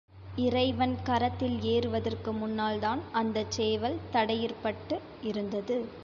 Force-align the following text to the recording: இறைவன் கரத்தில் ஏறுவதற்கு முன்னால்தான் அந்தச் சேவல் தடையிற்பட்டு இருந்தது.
இறைவன் 0.37 0.95
கரத்தில் 1.03 1.61
ஏறுவதற்கு 1.63 2.31
முன்னால்தான் 2.33 3.01
அந்தச் 3.11 3.51
சேவல் 3.51 3.99
தடையிற்பட்டு 4.11 4.97
இருந்தது. 5.21 5.77